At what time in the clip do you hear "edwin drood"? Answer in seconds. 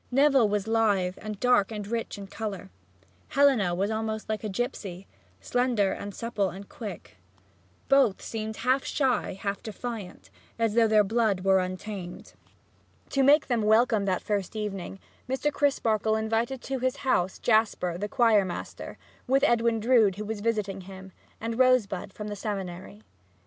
19.43-20.15